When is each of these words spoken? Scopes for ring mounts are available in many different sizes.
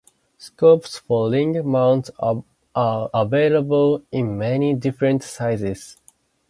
Scopes 0.39 0.97
for 0.97 1.29
ring 1.29 1.63
mounts 1.69 2.09
are 2.17 2.41
available 3.13 4.01
in 4.11 4.35
many 4.35 4.73
different 4.73 5.21
sizes. 5.21 5.95